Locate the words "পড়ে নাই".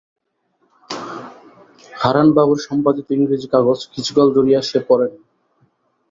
4.87-5.21